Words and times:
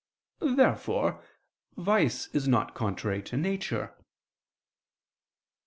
Therefore 0.39 1.23
vice 1.77 2.25
is 2.29 2.47
not 2.47 2.73
contrary 2.73 3.21
to 3.21 3.37
nature. 3.37 3.93